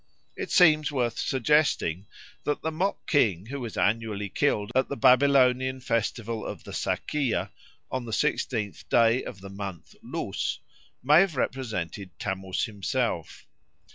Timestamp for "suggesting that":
1.19-2.63